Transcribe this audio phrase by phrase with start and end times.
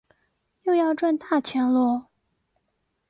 [0.63, 2.07] 又要赚大钱啰